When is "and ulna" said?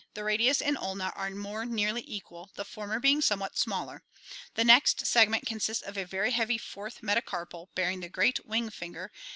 0.63-1.13